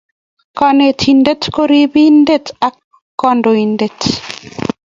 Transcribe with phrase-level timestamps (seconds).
[0.57, 2.75] Kanetindet ko ribindet ak
[3.21, 3.99] kandoinatet